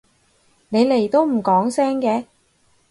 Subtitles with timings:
[0.69, 2.25] 你嚟都唔講聲嘅？